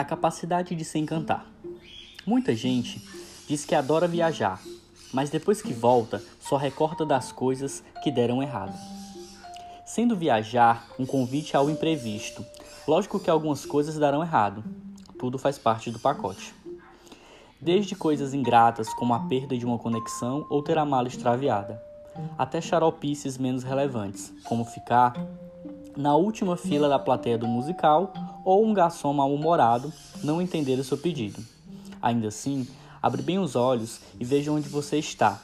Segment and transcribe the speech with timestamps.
[0.00, 1.46] a capacidade de se encantar.
[2.26, 3.02] Muita gente
[3.46, 4.60] diz que adora viajar,
[5.12, 8.76] mas depois que volta, só recorda das coisas que deram errado.
[9.84, 12.44] Sendo viajar um convite ao imprevisto,
[12.86, 14.62] lógico que algumas coisas darão errado,
[15.18, 16.54] tudo faz parte do pacote.
[17.60, 21.82] Desde coisas ingratas como a perda de uma conexão ou ter a mala extraviada,
[22.38, 25.14] até xaropices menos relevantes, como ficar
[25.96, 28.12] na última fila da plateia do musical
[28.50, 29.92] ou um garçom mal-humorado
[30.24, 31.40] não entender o seu pedido.
[32.02, 32.66] Ainda assim,
[33.00, 35.40] abre bem os olhos e veja onde você está.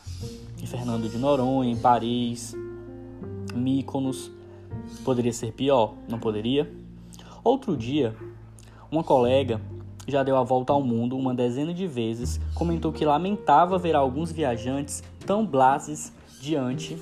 [0.60, 2.54] Em Fernando de Noronha, em Paris,
[3.54, 4.30] Mykonos.
[5.04, 6.68] Poderia ser pior, não poderia?
[7.44, 8.16] Outro dia,
[8.90, 9.60] uma colega
[10.08, 14.32] já deu a volta ao mundo uma dezena de vezes, comentou que lamentava ver alguns
[14.32, 16.96] viajantes tão blases diante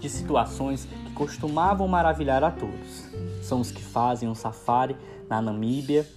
[0.00, 3.11] de situações que costumavam maravilhar a todos.
[3.42, 4.96] São os que fazem um safari
[5.28, 6.08] na Namíbia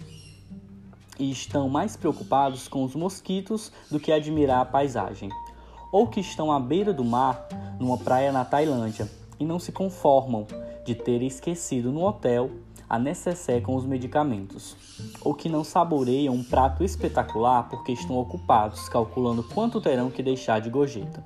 [1.20, 5.30] e estão mais preocupados com os mosquitos do que admirar a paisagem,
[5.92, 7.48] ou que estão à beira do mar
[7.80, 9.10] numa praia na Tailândia
[9.40, 10.46] e não se conformam
[10.86, 12.52] de terem esquecido no hotel
[12.88, 14.78] a necessaire com os medicamentos,
[15.22, 20.62] ou que não saboreiam um prato espetacular porque estão ocupados calculando quanto terão que deixar
[20.62, 21.24] de gorjeta.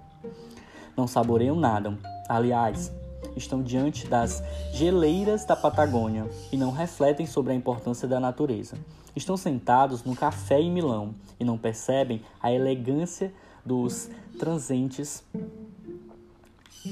[0.95, 1.97] Não saboreiam nada,
[2.29, 2.93] Aliás,
[3.39, 8.77] estão diante das geleiras da Patagônia e não refletem sobre a importância da natureza.
[9.15, 13.33] Estão sentados num café em Milão e não percebem a elegância
[13.65, 15.23] dos transentes.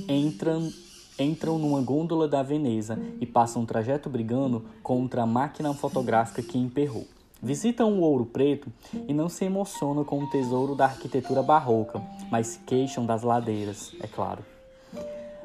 [0.08, 0.72] Entram,
[1.20, 6.58] entram numa gôndola da Veneza e passam um trajeto brigando contra a máquina fotográfica que
[6.58, 7.06] emperrou.
[7.42, 8.72] Visitam o Ouro Preto
[9.08, 12.02] e não se emocionam com o tesouro da arquitetura barroca,
[12.32, 14.56] mas se queixam das ladeiras, é claro.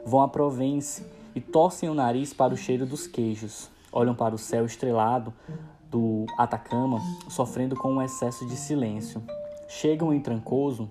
[0.04, 3.70] Vão a Provence e torcem o nariz para o cheiro dos queijos.
[3.92, 5.32] Olham para o céu estrelado
[5.88, 9.22] do Atacama, sofrendo com um excesso de silêncio.
[9.68, 10.88] Chegam em Trancoso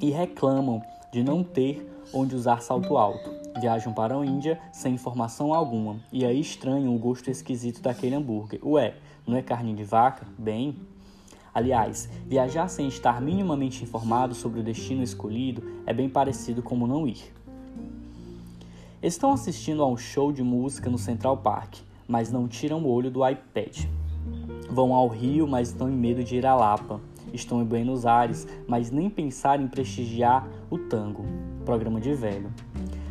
[0.00, 0.80] e reclamam
[1.12, 3.30] de não ter onde usar salto alto.
[3.60, 8.60] Viajam para a Índia sem informação alguma e aí estranham o gosto esquisito daquele hambúrguer.
[8.64, 8.94] Ué,
[9.26, 10.24] não é carne de vaca?
[10.38, 10.76] Bem.
[11.52, 17.08] Aliás, viajar sem estar minimamente informado sobre o destino escolhido é bem parecido como não
[17.08, 17.34] ir.
[19.02, 23.10] Estão assistindo a um show de música no Central Park, mas não tiram o olho
[23.10, 23.86] do iPad.
[24.68, 27.00] Vão ao Rio, mas estão em medo de ir à Lapa.
[27.32, 31.24] Estão em Buenos Aires, mas nem pensar em prestigiar o tango,
[31.64, 32.52] programa de velho.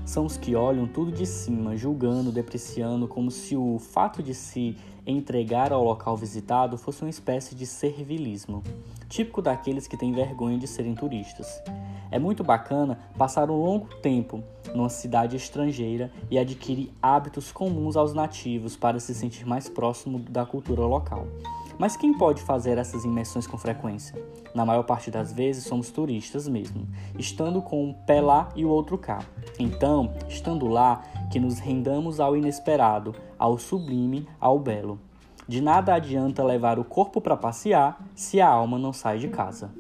[0.05, 4.77] São os que olham tudo de cima, julgando, depreciando, como se o fato de se
[5.07, 8.61] entregar ao local visitado fosse uma espécie de servilismo,
[9.07, 11.63] típico daqueles que têm vergonha de serem turistas.
[12.11, 14.43] É muito bacana passar um longo tempo
[14.73, 20.45] numa cidade estrangeira e adquirir hábitos comuns aos nativos para se sentir mais próximo da
[20.45, 21.27] cultura local.
[21.77, 24.21] Mas quem pode fazer essas imersões com frequência?
[24.53, 26.85] Na maior parte das vezes somos turistas mesmo,
[27.17, 29.19] estando com um pé lá e o outro cá.
[29.57, 34.99] Então, estando lá, que nos rendamos ao inesperado, ao sublime, ao belo.
[35.47, 39.71] De nada adianta levar o corpo para passear se a alma não sai de casa.